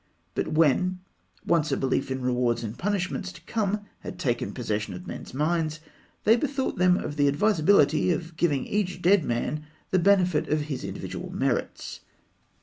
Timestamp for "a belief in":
1.71-2.21